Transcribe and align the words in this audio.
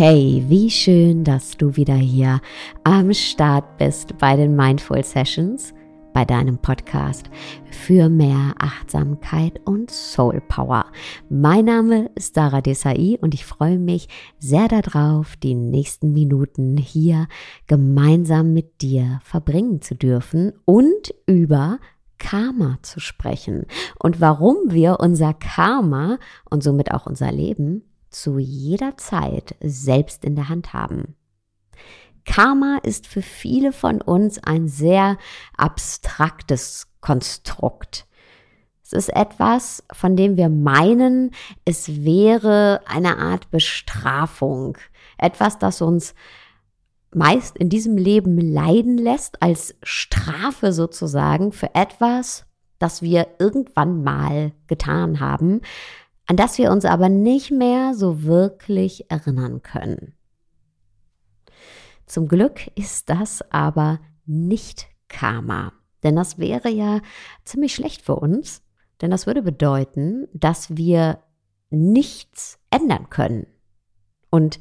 Hey, 0.00 0.44
wie 0.46 0.70
schön, 0.70 1.24
dass 1.24 1.56
du 1.56 1.74
wieder 1.74 1.96
hier 1.96 2.40
am 2.84 3.12
Start 3.12 3.78
bist 3.78 4.16
bei 4.18 4.36
den 4.36 4.54
Mindful 4.54 5.02
Sessions, 5.02 5.74
bei 6.14 6.24
deinem 6.24 6.58
Podcast 6.58 7.28
für 7.72 8.08
mehr 8.08 8.54
Achtsamkeit 8.60 9.60
und 9.64 9.90
Soul 9.90 10.40
Power. 10.46 10.84
Mein 11.28 11.64
Name 11.64 12.12
ist 12.14 12.36
Dara 12.36 12.60
Desai 12.60 13.18
und 13.20 13.34
ich 13.34 13.44
freue 13.44 13.80
mich 13.80 14.06
sehr 14.38 14.68
darauf, 14.68 15.34
die 15.34 15.56
nächsten 15.56 16.12
Minuten 16.12 16.76
hier 16.76 17.26
gemeinsam 17.66 18.52
mit 18.52 18.82
dir 18.82 19.18
verbringen 19.24 19.82
zu 19.82 19.96
dürfen 19.96 20.52
und 20.64 21.12
über 21.26 21.80
Karma 22.18 22.78
zu 22.82 23.00
sprechen 23.00 23.66
und 23.98 24.20
warum 24.20 24.58
wir 24.68 25.00
unser 25.00 25.34
Karma 25.34 26.18
und 26.48 26.62
somit 26.62 26.92
auch 26.92 27.06
unser 27.06 27.32
Leben 27.32 27.82
zu 28.10 28.38
jeder 28.38 28.96
Zeit 28.96 29.54
selbst 29.60 30.24
in 30.24 30.34
der 30.34 30.48
Hand 30.48 30.72
haben. 30.72 31.14
Karma 32.24 32.78
ist 32.82 33.06
für 33.06 33.22
viele 33.22 33.72
von 33.72 34.02
uns 34.02 34.42
ein 34.44 34.68
sehr 34.68 35.16
abstraktes 35.56 36.88
Konstrukt. 37.00 38.06
Es 38.84 38.92
ist 38.92 39.08
etwas, 39.10 39.84
von 39.92 40.16
dem 40.16 40.36
wir 40.36 40.48
meinen, 40.48 41.32
es 41.64 42.04
wäre 42.04 42.80
eine 42.86 43.18
Art 43.18 43.50
Bestrafung. 43.50 44.78
Etwas, 45.18 45.58
das 45.58 45.82
uns 45.82 46.14
meist 47.14 47.56
in 47.56 47.68
diesem 47.68 47.96
Leben 47.96 48.38
leiden 48.38 48.98
lässt, 48.98 49.42
als 49.42 49.74
Strafe 49.82 50.72
sozusagen 50.72 51.52
für 51.52 51.74
etwas, 51.74 52.46
das 52.78 53.02
wir 53.02 53.26
irgendwann 53.38 54.02
mal 54.02 54.52
getan 54.66 55.20
haben, 55.20 55.60
an 56.28 56.36
das 56.36 56.58
wir 56.58 56.70
uns 56.70 56.84
aber 56.84 57.08
nicht 57.08 57.50
mehr 57.50 57.94
so 57.94 58.22
wirklich 58.22 59.10
erinnern 59.10 59.62
können. 59.62 60.14
Zum 62.06 62.28
Glück 62.28 62.70
ist 62.76 63.10
das 63.10 63.42
aber 63.50 63.98
nicht 64.24 64.86
Karma, 65.08 65.72
denn 66.02 66.16
das 66.16 66.38
wäre 66.38 66.68
ja 66.68 67.00
ziemlich 67.44 67.74
schlecht 67.74 68.02
für 68.02 68.16
uns, 68.16 68.62
denn 69.00 69.10
das 69.10 69.26
würde 69.26 69.42
bedeuten, 69.42 70.28
dass 70.32 70.76
wir 70.76 71.18
nichts 71.70 72.58
ändern 72.70 73.08
können. 73.08 73.46
Und 74.30 74.60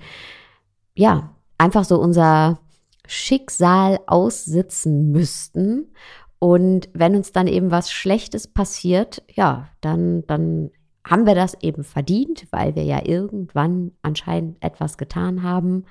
ja, 0.96 1.36
einfach 1.58 1.84
so 1.84 2.00
unser 2.00 2.60
Schicksal 3.06 4.00
aussitzen 4.08 5.12
müssten. 5.12 5.94
Und 6.40 6.90
wenn 6.94 7.16
uns 7.16 7.32
dann 7.32 7.48
eben 7.48 7.72
was 7.72 7.92
Schlechtes 7.92 8.48
passiert, 8.48 9.24
ja, 9.34 9.70
dann, 9.82 10.26
dann 10.28 10.72
haben 11.10 11.26
wir 11.26 11.36
das 11.36 11.56
eben 11.62 11.84
verdient, 11.84 12.48
weil 12.52 12.76
wir 12.76 12.84
ja 12.84 13.06
irgendwann 13.06 13.92
anscheinend 14.02 14.64
etwas 14.64 14.98
getan 14.98 15.44
haben, 15.44 15.86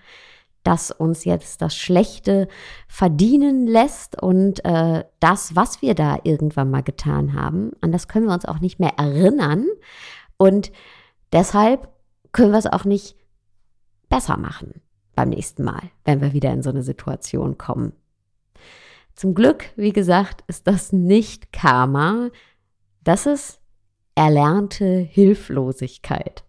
das 0.62 0.90
uns 0.90 1.24
jetzt 1.24 1.62
das 1.62 1.76
Schlechte 1.76 2.48
verdienen 2.88 3.66
lässt 3.66 4.20
und 4.20 4.64
äh, 4.64 5.04
das, 5.20 5.54
was 5.54 5.80
wir 5.80 5.94
da 5.94 6.18
irgendwann 6.24 6.70
mal 6.70 6.82
getan 6.82 7.34
haben, 7.34 7.70
an 7.80 7.92
das 7.92 8.08
können 8.08 8.26
wir 8.26 8.34
uns 8.34 8.46
auch 8.46 8.58
nicht 8.60 8.80
mehr 8.80 8.94
erinnern 8.98 9.66
und 10.36 10.72
deshalb 11.32 11.88
können 12.32 12.50
wir 12.50 12.58
es 12.58 12.66
auch 12.66 12.84
nicht 12.84 13.16
besser 14.08 14.36
machen 14.36 14.82
beim 15.14 15.28
nächsten 15.28 15.62
Mal, 15.62 15.82
wenn 16.04 16.20
wir 16.20 16.32
wieder 16.32 16.52
in 16.52 16.62
so 16.62 16.70
eine 16.70 16.82
Situation 16.82 17.58
kommen. 17.58 17.92
Zum 19.14 19.34
Glück, 19.34 19.70
wie 19.76 19.92
gesagt, 19.92 20.44
ist 20.46 20.66
das 20.66 20.92
nicht 20.92 21.52
Karma. 21.52 22.28
Das 23.02 23.24
ist 23.24 23.60
erlernte 24.16 24.96
Hilflosigkeit. 24.98 26.42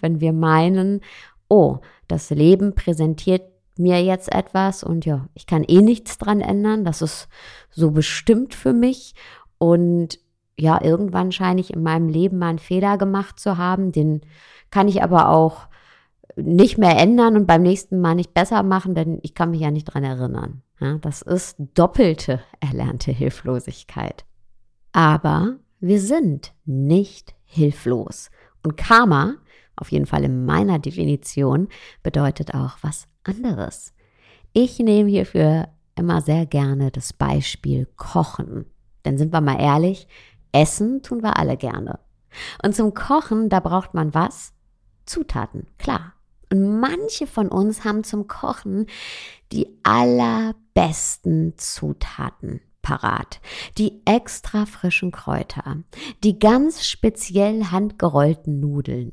Wenn 0.00 0.20
wir 0.20 0.32
meinen, 0.32 1.00
oh, 1.48 1.78
das 2.08 2.30
Leben 2.30 2.74
präsentiert 2.74 3.42
mir 3.76 4.02
jetzt 4.02 4.32
etwas 4.32 4.84
und 4.84 5.04
ja, 5.04 5.28
ich 5.34 5.46
kann 5.46 5.64
eh 5.64 5.80
nichts 5.80 6.18
dran 6.18 6.40
ändern, 6.40 6.84
das 6.84 7.02
ist 7.02 7.28
so 7.70 7.90
bestimmt 7.90 8.54
für 8.54 8.72
mich 8.72 9.14
und 9.58 10.20
ja, 10.58 10.80
irgendwann 10.82 11.32
scheine 11.32 11.60
ich 11.60 11.72
in 11.72 11.82
meinem 11.82 12.08
Leben 12.08 12.38
mal 12.38 12.50
einen 12.50 12.58
Fehler 12.58 12.98
gemacht 12.98 13.40
zu 13.40 13.56
haben, 13.56 13.90
den 13.90 14.20
kann 14.70 14.88
ich 14.88 15.02
aber 15.02 15.30
auch 15.30 15.66
nicht 16.36 16.78
mehr 16.78 16.98
ändern 16.98 17.36
und 17.36 17.46
beim 17.46 17.62
nächsten 17.62 18.00
Mal 18.00 18.14
nicht 18.14 18.34
besser 18.34 18.62
machen, 18.62 18.94
denn 18.94 19.18
ich 19.22 19.34
kann 19.34 19.50
mich 19.50 19.60
ja 19.60 19.70
nicht 19.70 19.84
dran 19.84 20.04
erinnern. 20.04 20.62
Ja, 20.80 20.98
das 20.98 21.22
ist 21.22 21.56
doppelte 21.74 22.40
erlernte 22.60 23.10
Hilflosigkeit. 23.12 24.24
Aber 24.92 25.56
wir 25.82 26.00
sind 26.00 26.54
nicht 26.64 27.34
hilflos. 27.44 28.30
Und 28.62 28.76
Karma, 28.76 29.34
auf 29.74 29.90
jeden 29.90 30.06
Fall 30.06 30.22
in 30.22 30.44
meiner 30.44 30.78
Definition, 30.78 31.68
bedeutet 32.04 32.54
auch 32.54 32.76
was 32.82 33.08
anderes. 33.24 33.92
Ich 34.52 34.78
nehme 34.78 35.10
hierfür 35.10 35.68
immer 35.96 36.20
sehr 36.20 36.46
gerne 36.46 36.92
das 36.92 37.12
Beispiel 37.12 37.88
Kochen. 37.96 38.66
Denn 39.04 39.18
sind 39.18 39.32
wir 39.32 39.40
mal 39.40 39.60
ehrlich, 39.60 40.06
Essen 40.52 41.02
tun 41.02 41.20
wir 41.22 41.36
alle 41.36 41.56
gerne. 41.56 41.98
Und 42.62 42.76
zum 42.76 42.94
Kochen, 42.94 43.48
da 43.48 43.58
braucht 43.58 43.92
man 43.92 44.14
was? 44.14 44.52
Zutaten, 45.04 45.66
klar. 45.78 46.14
Und 46.52 46.78
manche 46.78 47.26
von 47.26 47.48
uns 47.48 47.84
haben 47.84 48.04
zum 48.04 48.28
Kochen 48.28 48.86
die 49.50 49.66
allerbesten 49.82 51.54
Zutaten 51.56 52.60
parat. 52.82 53.40
Die 53.78 54.02
extra 54.04 54.66
frischen 54.66 55.12
Kräuter, 55.12 55.78
die 56.22 56.38
ganz 56.38 56.84
speziell 56.84 57.66
handgerollten 57.66 58.60
Nudeln, 58.60 59.12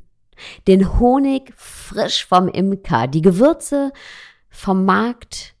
den 0.66 0.98
Honig 0.98 1.52
frisch 1.56 2.26
vom 2.26 2.48
Imker, 2.48 3.06
die 3.06 3.22
Gewürze 3.22 3.92
vom 4.48 4.84
Markt, 4.84 5.54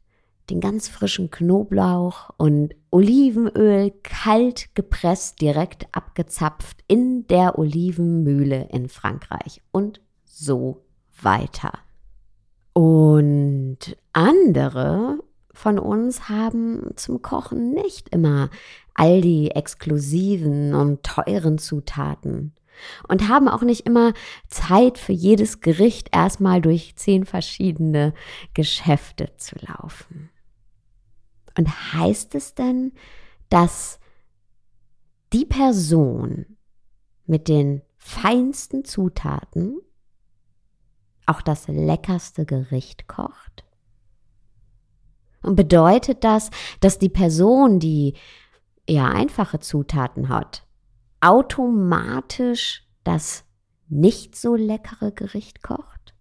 den 0.50 0.60
ganz 0.60 0.88
frischen 0.88 1.30
Knoblauch 1.30 2.30
und 2.36 2.74
Olivenöl 2.90 3.92
kalt 4.02 4.74
gepresst, 4.74 5.40
direkt 5.40 5.86
abgezapft 5.92 6.82
in 6.88 7.26
der 7.28 7.56
Olivenmühle 7.58 8.68
in 8.72 8.88
Frankreich 8.88 9.62
und 9.70 10.00
so 10.24 10.82
weiter. 11.22 11.72
Und 12.72 13.96
andere 14.12 15.18
von 15.60 15.78
uns 15.78 16.28
haben 16.28 16.96
zum 16.96 17.20
Kochen 17.20 17.72
nicht 17.72 18.08
immer 18.08 18.48
all 18.94 19.20
die 19.20 19.50
exklusiven 19.50 20.74
und 20.74 21.02
teuren 21.02 21.58
Zutaten 21.58 22.54
und 23.08 23.28
haben 23.28 23.46
auch 23.46 23.62
nicht 23.62 23.86
immer 23.86 24.14
Zeit 24.48 24.96
für 24.96 25.12
jedes 25.12 25.60
Gericht 25.60 26.08
erstmal 26.12 26.62
durch 26.62 26.96
zehn 26.96 27.26
verschiedene 27.26 28.14
Geschäfte 28.54 29.36
zu 29.36 29.56
laufen. 29.60 30.30
Und 31.58 31.68
heißt 31.92 32.34
es 32.34 32.54
denn, 32.54 32.92
dass 33.50 34.00
die 35.34 35.44
Person 35.44 36.56
mit 37.26 37.48
den 37.48 37.82
feinsten 37.98 38.84
Zutaten 38.86 39.78
auch 41.26 41.42
das 41.42 41.68
leckerste 41.68 42.46
Gericht 42.46 43.08
kocht? 43.08 43.64
Bedeutet 45.56 46.24
das, 46.24 46.50
dass 46.80 46.98
die 46.98 47.08
Person, 47.08 47.78
die 47.78 48.14
eher 48.86 49.06
einfache 49.06 49.60
Zutaten 49.60 50.28
hat, 50.28 50.66
automatisch 51.20 52.86
das 53.04 53.44
nicht 53.88 54.36
so 54.36 54.54
leckere 54.54 55.12
Gericht 55.12 55.62
kocht? 55.62 56.14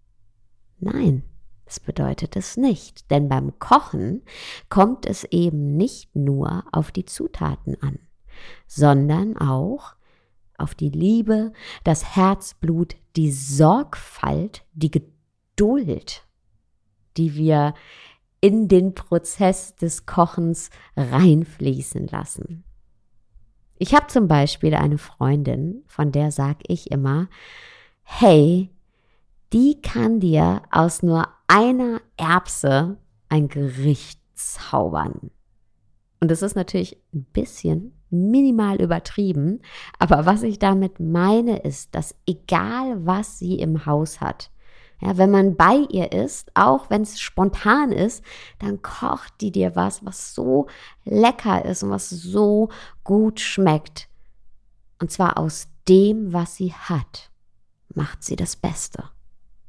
Nein, 0.79 1.23
das 1.65 1.79
bedeutet 1.79 2.35
es 2.35 2.57
nicht, 2.57 3.11
denn 3.11 3.29
beim 3.29 3.59
Kochen 3.59 4.23
kommt 4.69 5.05
es 5.05 5.23
eben 5.25 5.77
nicht 5.77 6.15
nur 6.15 6.63
auf 6.71 6.91
die 6.91 7.05
Zutaten 7.05 7.79
an, 7.81 7.99
sondern 8.65 9.37
auch 9.37 9.95
auf 10.57 10.75
die 10.75 10.89
Liebe, 10.89 11.53
das 11.83 12.15
Herzblut, 12.15 12.95
die 13.15 13.31
Sorgfalt, 13.31 14.63
die 14.73 14.91
Geduld, 14.91 16.25
die 17.17 17.35
wir 17.35 17.73
in 18.41 18.67
den 18.67 18.95
Prozess 18.95 19.75
des 19.75 20.05
Kochens 20.05 20.69
reinfließen 20.95 22.07
lassen. 22.07 22.63
Ich 23.77 23.95
habe 23.95 24.07
zum 24.07 24.27
Beispiel 24.27 24.75
eine 24.75 24.97
Freundin, 24.97 25.83
von 25.87 26.11
der 26.11 26.31
sag 26.31 26.57
ich 26.67 26.91
immer, 26.91 27.29
hey, 28.03 28.69
die 29.53 29.81
kann 29.81 30.19
dir 30.19 30.61
aus 30.69 31.01
nur 31.01 31.27
einer 31.47 32.01
Erbse 32.17 32.97
ein 33.29 33.47
Gericht 33.47 34.19
zaubern. 34.33 35.31
Und 36.19 36.29
das 36.29 36.41
ist 36.41 36.55
natürlich 36.55 36.97
ein 37.13 37.25
bisschen 37.31 37.93
minimal 38.09 38.81
übertrieben, 38.81 39.61
aber 39.99 40.25
was 40.25 40.43
ich 40.43 40.59
damit 40.59 40.99
meine 40.99 41.59
ist, 41.59 41.95
dass 41.95 42.15
egal 42.25 43.05
was 43.05 43.39
sie 43.39 43.59
im 43.59 43.85
Haus 43.85 44.19
hat, 44.19 44.51
ja, 45.01 45.17
wenn 45.17 45.31
man 45.31 45.55
bei 45.55 45.85
ihr 45.89 46.11
ist, 46.11 46.51
auch 46.55 46.89
wenn 46.89 47.03
es 47.03 47.19
spontan 47.19 47.91
ist, 47.91 48.23
dann 48.59 48.81
kocht 48.81 49.33
die 49.39 49.51
dir 49.51 49.75
was, 49.75 50.05
was 50.05 50.33
so 50.35 50.67
lecker 51.05 51.63
ist 51.63 51.83
und 51.83 51.91
was 51.91 52.09
so 52.09 52.69
gut 53.03 53.39
schmeckt. 53.39 54.09
Und 54.99 55.11
zwar 55.11 55.37
aus 55.37 55.69
dem, 55.87 56.33
was 56.33 56.57
sie 56.57 56.73
hat, 56.73 57.31
macht 57.93 58.23
sie 58.23 58.35
das 58.35 58.57
Beste. 58.57 59.05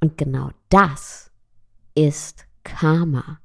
Und 0.00 0.18
genau 0.18 0.50
das 0.68 1.30
ist 1.94 2.46
Karma. 2.64 3.38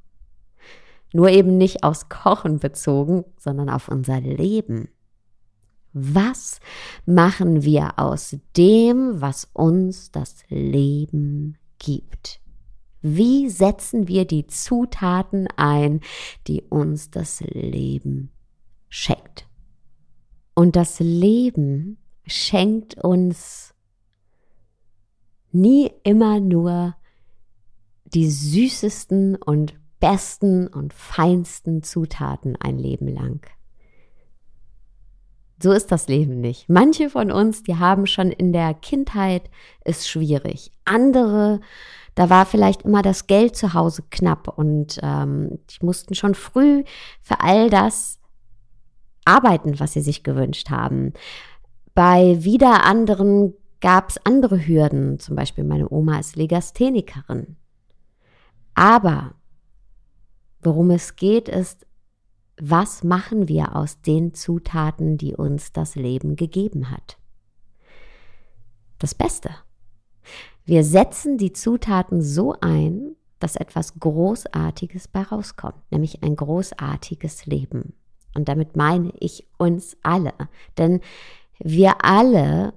Nur 1.13 1.29
eben 1.29 1.57
nicht 1.57 1.83
aufs 1.83 2.09
Kochen 2.09 2.59
bezogen, 2.59 3.25
sondern 3.37 3.69
auf 3.69 3.87
unser 3.89 4.19
Leben. 4.19 4.89
Was 5.93 6.59
machen 7.05 7.61
wir 7.63 7.93
aus 7.97 8.35
dem, 8.57 9.21
was 9.21 9.47
uns 9.53 10.11
das 10.11 10.43
Leben 10.49 11.57
gibt? 11.85 12.41
Wie 13.01 13.49
setzen 13.49 14.07
wir 14.07 14.25
die 14.25 14.47
Zutaten 14.47 15.47
ein, 15.55 16.01
die 16.47 16.63
uns 16.63 17.11
das 17.11 17.41
Leben 17.41 18.31
schenkt? 18.89 19.47
Und 20.55 20.75
das 20.75 20.99
Leben 20.99 21.97
schenkt 22.25 22.95
uns 23.03 23.75
nie 25.51 25.91
immer 26.03 26.39
nur 26.39 26.95
die 28.05 28.29
süßesten 28.29 29.35
und 29.35 29.75
besten 29.99 30.67
und 30.67 30.93
feinsten 30.93 31.83
Zutaten 31.83 32.55
ein 32.55 32.79
Leben 32.79 33.07
lang. 33.07 33.45
So 35.61 35.71
ist 35.71 35.91
das 35.91 36.07
Leben 36.07 36.41
nicht. 36.41 36.67
Manche 36.67 37.09
von 37.09 37.31
uns, 37.31 37.63
die 37.63 37.77
haben 37.77 38.07
schon 38.07 38.31
in 38.31 38.51
der 38.51 38.73
Kindheit 38.73 39.49
es 39.81 40.07
schwierig. 40.07 40.71
Andere, 40.83 41.61
da 42.13 42.29
war 42.29 42.45
vielleicht 42.45 42.83
immer 42.83 43.01
das 43.01 43.27
Geld 43.27 43.55
zu 43.55 43.73
Hause 43.73 44.03
knapp 44.09 44.57
und 44.57 44.99
ähm, 45.01 45.59
die 45.69 45.85
mussten 45.85 46.13
schon 46.13 46.35
früh 46.35 46.83
für 47.21 47.39
all 47.39 47.69
das 47.69 48.19
arbeiten, 49.23 49.79
was 49.79 49.93
sie 49.93 50.01
sich 50.01 50.23
gewünscht 50.23 50.69
haben. 50.69 51.13
Bei 51.93 52.43
wieder 52.43 52.83
anderen 52.83 53.53
gab 53.79 54.09
es 54.09 54.19
andere 54.25 54.67
Hürden. 54.67 55.19
Zum 55.19 55.35
Beispiel 55.35 55.63
meine 55.63 55.89
Oma 55.89 56.19
ist 56.19 56.35
Legasthenikerin. 56.35 57.55
Aber 58.73 59.35
worum 60.61 60.91
es 60.91 61.15
geht, 61.15 61.47
ist, 61.47 61.85
was 62.57 63.03
machen 63.03 63.47
wir 63.47 63.75
aus 63.75 64.01
den 64.01 64.33
Zutaten, 64.33 65.17
die 65.17 65.35
uns 65.35 65.73
das 65.73 65.95
Leben 65.95 66.35
gegeben 66.35 66.89
hat? 66.91 67.17
Das 68.99 69.13
Beste. 69.13 69.49
Wir 70.63 70.83
setzen 70.83 71.37
die 71.37 71.53
Zutaten 71.53 72.21
so 72.21 72.55
ein, 72.61 73.15
dass 73.39 73.55
etwas 73.55 73.99
Großartiges 73.99 75.07
bei 75.07 75.21
rauskommt, 75.21 75.75
nämlich 75.91 76.23
ein 76.23 76.35
großartiges 76.35 77.45
Leben. 77.45 77.93
Und 78.33 78.49
damit 78.49 78.75
meine 78.75 79.11
ich 79.19 79.47
uns 79.57 79.97
alle. 80.01 80.33
Denn 80.77 81.01
wir 81.59 82.03
alle 82.03 82.73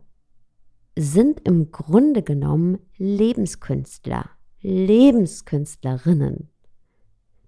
sind 0.97 1.41
im 1.45 1.71
Grunde 1.71 2.23
genommen 2.23 2.79
Lebenskünstler, 2.97 4.31
Lebenskünstlerinnen. 4.61 6.51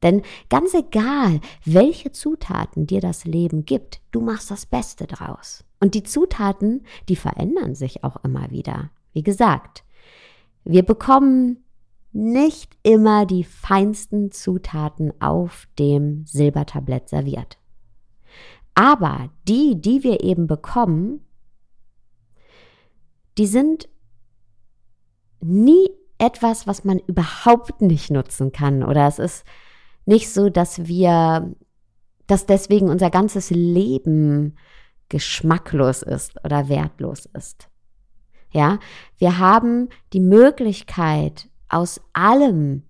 Denn 0.02 0.22
ganz 0.48 0.74
egal, 0.74 1.40
welche 1.64 2.12
Zutaten 2.12 2.86
dir 2.86 3.00
das 3.00 3.24
Leben 3.24 3.64
gibt, 3.64 4.00
du 4.10 4.20
machst 4.20 4.50
das 4.50 4.66
Beste 4.66 5.06
draus. 5.06 5.64
Und 5.78 5.94
die 5.94 6.02
Zutaten, 6.02 6.84
die 7.08 7.16
verändern 7.16 7.74
sich 7.74 8.04
auch 8.04 8.16
immer 8.24 8.50
wieder. 8.50 8.90
Wie 9.12 9.22
gesagt, 9.22 9.84
wir 10.64 10.84
bekommen 10.84 11.64
nicht 12.12 12.76
immer 12.82 13.24
die 13.26 13.44
feinsten 13.44 14.32
Zutaten 14.32 15.12
auf 15.20 15.68
dem 15.78 16.24
Silbertablett 16.26 17.08
serviert. 17.08 17.58
Aber 18.74 19.30
die, 19.48 19.80
die 19.80 20.02
wir 20.02 20.22
eben 20.22 20.46
bekommen, 20.46 21.24
die 23.38 23.46
sind 23.46 23.88
nie 25.40 25.90
etwas, 26.18 26.66
was 26.66 26.84
man 26.84 26.98
überhaupt 26.98 27.80
nicht 27.80 28.10
nutzen 28.10 28.52
kann. 28.52 28.82
Oder 28.82 29.06
es 29.06 29.18
ist 29.18 29.44
nicht 30.10 30.28
so, 30.32 30.50
dass 30.50 30.86
wir, 30.86 31.54
dass 32.26 32.44
deswegen 32.44 32.88
unser 32.90 33.10
ganzes 33.10 33.50
Leben 33.50 34.56
geschmacklos 35.08 36.02
ist 36.02 36.44
oder 36.44 36.68
wertlos 36.68 37.26
ist. 37.32 37.68
Ja, 38.52 38.78
wir 39.18 39.38
haben 39.38 39.88
die 40.12 40.20
Möglichkeit, 40.20 41.48
aus 41.68 42.00
allem 42.12 42.82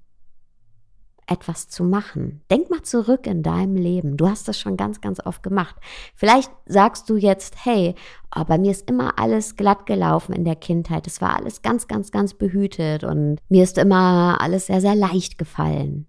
etwas 1.26 1.68
zu 1.68 1.84
machen. 1.84 2.40
Denk 2.50 2.70
mal 2.70 2.82
zurück 2.82 3.26
in 3.26 3.42
deinem 3.42 3.76
Leben. 3.76 4.16
Du 4.16 4.26
hast 4.26 4.48
das 4.48 4.58
schon 4.58 4.78
ganz, 4.78 5.02
ganz 5.02 5.24
oft 5.24 5.42
gemacht. 5.42 5.76
Vielleicht 6.16 6.50
sagst 6.64 7.08
du 7.10 7.16
jetzt, 7.16 7.64
hey, 7.64 7.94
oh, 8.34 8.44
bei 8.44 8.56
mir 8.56 8.70
ist 8.70 8.90
immer 8.90 9.18
alles 9.18 9.56
glatt 9.56 9.84
gelaufen 9.84 10.32
in 10.32 10.44
der 10.44 10.56
Kindheit. 10.56 11.06
Es 11.06 11.20
war 11.20 11.36
alles 11.36 11.60
ganz, 11.60 11.86
ganz, 11.86 12.10
ganz 12.10 12.32
behütet 12.32 13.04
und 13.04 13.38
mir 13.50 13.62
ist 13.62 13.76
immer 13.76 14.38
alles 14.40 14.66
sehr, 14.66 14.80
sehr 14.80 14.96
leicht 14.96 15.36
gefallen. 15.36 16.06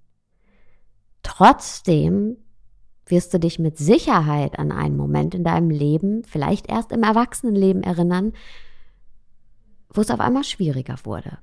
Trotzdem 1.23 2.38
wirst 3.06 3.33
du 3.33 3.39
dich 3.39 3.59
mit 3.59 3.77
Sicherheit 3.77 4.57
an 4.57 4.71
einen 4.71 4.97
Moment 4.97 5.35
in 5.35 5.44
deinem 5.44 5.69
Leben, 5.69 6.23
vielleicht 6.23 6.69
erst 6.69 6.91
im 6.91 7.03
Erwachsenenleben 7.03 7.83
erinnern, 7.83 8.33
wo 9.89 10.01
es 10.01 10.12
auf 10.12 10.19
einmal 10.19 10.44
schwieriger 10.44 10.95
wurde. 11.03 11.39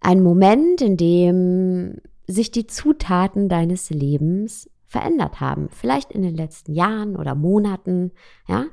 Ein 0.00 0.22
Moment, 0.22 0.80
in 0.80 0.96
dem 0.96 2.00
sich 2.26 2.50
die 2.50 2.66
Zutaten 2.66 3.48
deines 3.48 3.90
Lebens 3.90 4.70
verändert 4.86 5.40
haben. 5.40 5.68
Vielleicht 5.70 6.12
in 6.12 6.22
den 6.22 6.34
letzten 6.34 6.72
Jahren 6.72 7.16
oder 7.16 7.34
Monaten, 7.34 8.12
ja, 8.46 8.66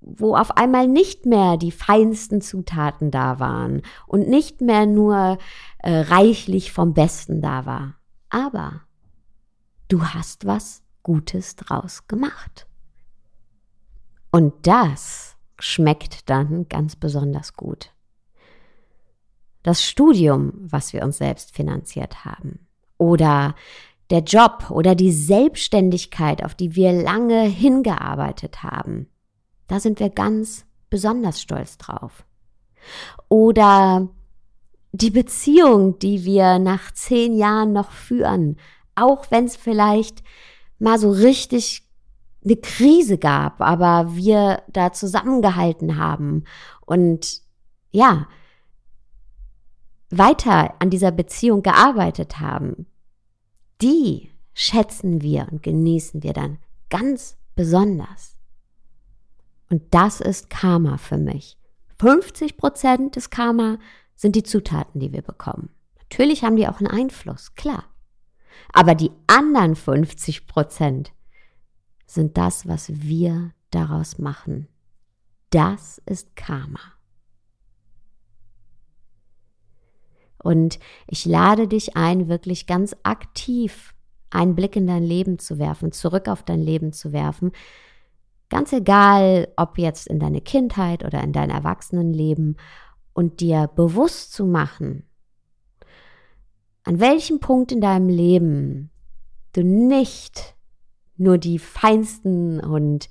wo 0.00 0.36
auf 0.36 0.56
einmal 0.56 0.86
nicht 0.86 1.26
mehr 1.26 1.56
die 1.56 1.72
feinsten 1.72 2.40
Zutaten 2.40 3.10
da 3.10 3.38
waren 3.38 3.82
und 4.06 4.28
nicht 4.28 4.60
mehr 4.60 4.86
nur 4.86 5.38
äh, 5.78 5.98
reichlich 6.00 6.72
vom 6.72 6.94
Besten 6.94 7.40
da 7.40 7.64
war. 7.64 7.94
Aber 8.34 8.80
du 9.88 10.04
hast 10.04 10.46
was 10.46 10.82
Gutes 11.02 11.56
draus 11.56 12.06
gemacht. 12.08 12.66
Und 14.30 14.66
das 14.66 15.36
schmeckt 15.58 16.28
dann 16.28 16.68
ganz 16.68 16.96
besonders 16.96 17.54
gut 17.54 17.94
das 19.64 19.82
Studium, 19.82 20.52
was 20.60 20.92
wir 20.92 21.02
uns 21.02 21.18
selbst 21.18 21.52
finanziert 21.52 22.24
haben 22.24 22.60
oder 22.98 23.56
der 24.10 24.20
Job 24.20 24.70
oder 24.70 24.94
die 24.94 25.10
Selbstständigkeit, 25.10 26.44
auf 26.44 26.54
die 26.54 26.76
wir 26.76 26.92
lange 26.92 27.42
hingearbeitet 27.42 28.62
haben. 28.62 29.08
Da 29.66 29.80
sind 29.80 29.98
wir 29.98 30.10
ganz 30.10 30.66
besonders 30.90 31.40
stolz 31.40 31.78
drauf. 31.78 32.24
Oder 33.30 34.08
die 34.94 35.10
Beziehung, 35.10 35.98
die 35.98 36.24
wir 36.24 36.60
nach 36.60 36.92
zehn 36.92 37.36
Jahren 37.36 37.72
noch 37.72 37.90
führen, 37.90 38.58
auch 38.94 39.28
wenn 39.32 39.44
es 39.44 39.56
vielleicht 39.56 40.22
mal 40.78 41.00
so 41.00 41.10
richtig 41.10 41.82
eine 42.44 42.56
Krise 42.56 43.18
gab, 43.18 43.60
aber 43.60 44.14
wir 44.14 44.62
da 44.68 44.92
zusammengehalten 44.92 45.96
haben 45.96 46.44
und 46.86 47.40
ja, 47.90 48.28
weiter 50.10 50.74
an 50.78 50.90
dieser 50.90 51.10
Beziehung 51.10 51.62
gearbeitet 51.62 52.38
haben, 52.38 52.86
die 53.82 54.30
schätzen 54.52 55.22
wir 55.22 55.48
und 55.50 55.64
genießen 55.64 56.22
wir 56.22 56.34
dann 56.34 56.58
ganz 56.88 57.36
besonders. 57.56 58.36
Und 59.70 59.82
das 59.92 60.20
ist 60.20 60.50
Karma 60.50 60.98
für 60.98 61.18
mich. 61.18 61.58
50 61.98 62.56
Prozent 62.56 63.16
des 63.16 63.30
Karma 63.30 63.78
sind 64.14 64.36
die 64.36 64.42
Zutaten, 64.42 65.00
die 65.00 65.12
wir 65.12 65.22
bekommen. 65.22 65.70
Natürlich 65.98 66.44
haben 66.44 66.56
die 66.56 66.68
auch 66.68 66.78
einen 66.78 66.88
Einfluss, 66.88 67.54
klar. 67.54 67.84
Aber 68.72 68.94
die 68.94 69.10
anderen 69.26 69.74
50 69.74 70.46
Prozent 70.46 71.12
sind 72.06 72.36
das, 72.36 72.68
was 72.68 73.02
wir 73.02 73.52
daraus 73.70 74.18
machen. 74.18 74.68
Das 75.50 76.00
ist 76.06 76.36
Karma. 76.36 76.80
Und 80.38 80.78
ich 81.06 81.24
lade 81.24 81.66
dich 81.66 81.96
ein, 81.96 82.28
wirklich 82.28 82.66
ganz 82.66 82.94
aktiv 83.02 83.94
einen 84.30 84.54
Blick 84.54 84.76
in 84.76 84.86
dein 84.86 85.02
Leben 85.02 85.38
zu 85.38 85.58
werfen, 85.58 85.90
zurück 85.90 86.28
auf 86.28 86.42
dein 86.42 86.60
Leben 86.60 86.92
zu 86.92 87.12
werfen. 87.12 87.52
Ganz 88.50 88.72
egal, 88.72 89.48
ob 89.56 89.78
jetzt 89.78 90.06
in 90.06 90.18
deine 90.18 90.40
Kindheit 90.40 91.04
oder 91.04 91.22
in 91.22 91.32
dein 91.32 91.50
Erwachsenenleben 91.50 92.56
und 93.14 93.40
dir 93.40 93.68
bewusst 93.68 94.32
zu 94.32 94.44
machen, 94.44 95.04
an 96.82 97.00
welchem 97.00 97.40
Punkt 97.40 97.72
in 97.72 97.80
deinem 97.80 98.08
Leben 98.08 98.90
du 99.52 99.64
nicht 99.64 100.54
nur 101.16 101.38
die 101.38 101.58
feinsten 101.58 102.60
und 102.60 103.08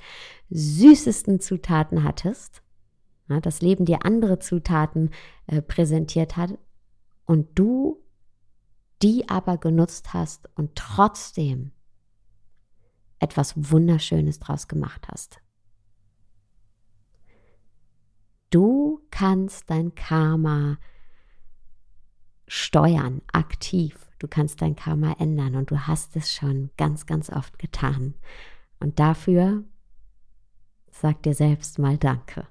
süßesten 0.49 1.39
Zutaten 1.39 2.03
hattest, 2.03 2.61
das 3.41 3.61
Leben 3.61 3.85
dir 3.85 4.05
andere 4.05 4.37
Zutaten 4.37 5.09
äh, 5.47 5.61
präsentiert 5.61 6.37
hat, 6.37 6.57
und 7.25 7.57
du 7.57 8.03
die 9.01 9.27
aber 9.29 9.57
genutzt 9.57 10.13
hast 10.13 10.49
und 10.55 10.75
trotzdem 10.75 11.71
etwas 13.19 13.71
Wunderschönes 13.71 14.39
draus 14.39 14.67
gemacht 14.67 15.07
hast. 15.11 15.41
Du 18.49 19.02
kannst 19.13 19.69
dein 19.69 19.93
Karma 19.93 20.79
steuern, 22.47 23.21
aktiv. 23.31 24.09
Du 24.17 24.27
kannst 24.27 24.59
dein 24.59 24.75
Karma 24.75 25.15
ändern 25.19 25.55
und 25.55 25.69
du 25.69 25.85
hast 25.85 26.15
es 26.15 26.33
schon 26.33 26.71
ganz, 26.77 27.05
ganz 27.05 27.29
oft 27.29 27.59
getan. 27.59 28.15
Und 28.79 28.97
dafür 28.97 29.63
sag 30.89 31.21
dir 31.21 31.35
selbst 31.35 31.77
mal 31.77 31.99
Danke. 31.99 32.47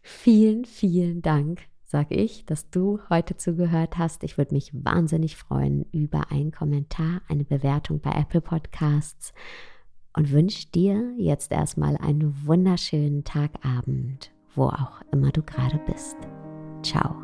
Vielen, 0.00 0.64
vielen 0.64 1.22
Dank, 1.22 1.62
sag 1.82 2.12
ich, 2.12 2.46
dass 2.46 2.70
du 2.70 3.00
heute 3.10 3.36
zugehört 3.36 3.98
hast. 3.98 4.22
Ich 4.22 4.38
würde 4.38 4.54
mich 4.54 4.70
wahnsinnig 4.72 5.34
freuen 5.34 5.86
über 5.90 6.30
einen 6.30 6.52
Kommentar, 6.52 7.20
eine 7.26 7.44
Bewertung 7.44 7.98
bei 7.98 8.12
Apple 8.12 8.42
Podcasts 8.42 9.34
und 10.12 10.30
wünsche 10.30 10.68
dir 10.68 11.14
jetzt 11.18 11.50
erstmal 11.50 11.96
einen 11.96 12.46
wunderschönen 12.46 13.24
Tagabend, 13.24 14.30
wo 14.56 14.64
auch 14.64 15.00
immer 15.12 15.30
du 15.30 15.42
gerade 15.42 15.78
bist. 15.86 16.16
Ciao. 16.82 17.14